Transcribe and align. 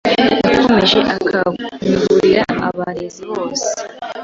Yakomeje 0.47 0.99
akangurira 1.13 2.43
abarezi 2.67 3.23
bose 3.31 3.69